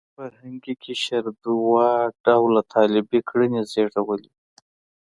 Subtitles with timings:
[0.15, 1.85] فرهنګي قشر دوه
[2.23, 4.31] ډوله طالبي کړنې زېږولې.